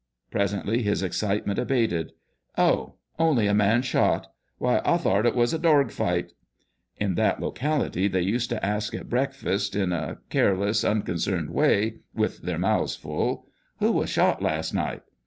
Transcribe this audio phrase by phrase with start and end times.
[0.31, 2.13] Presently his excite ment abated:"
[2.69, 2.95] Oh!
[3.19, 4.33] only a man shot!
[4.57, 6.31] Why, I tho'rt it wus a dorg fight!"
[6.97, 11.97] In that locality they used to ask at breakfast, in a careless, un concerned way,
[12.15, 13.45] with their mouths full,"
[13.79, 15.03] Who was shot last night?"